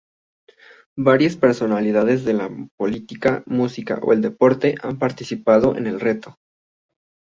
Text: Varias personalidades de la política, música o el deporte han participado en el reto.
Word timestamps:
Varias 0.97 1.35
personalidades 1.37 2.25
de 2.25 2.33
la 2.33 2.49
política, 2.75 3.43
música 3.45 3.99
o 4.01 4.13
el 4.13 4.21
deporte 4.23 4.73
han 4.81 4.97
participado 4.97 5.77
en 5.77 5.85
el 5.85 5.99
reto. 5.99 6.39